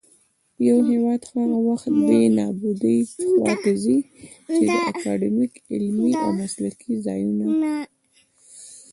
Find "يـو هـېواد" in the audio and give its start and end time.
0.65-1.21